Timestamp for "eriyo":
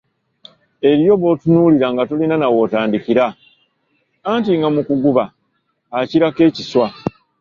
0.89-1.13